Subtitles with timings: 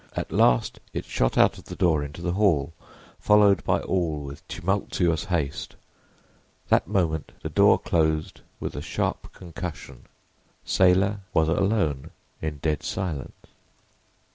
[0.15, 2.73] At last it shot out of the door into the hall,
[3.19, 5.75] followed by all, with tumultuous haste.
[6.69, 10.05] That moment the door closed with a sharp concussion.
[10.65, 12.09] Saylor was alone,
[12.41, 13.37] in dead silence.